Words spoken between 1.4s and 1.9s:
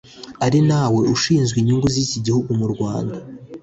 inyungu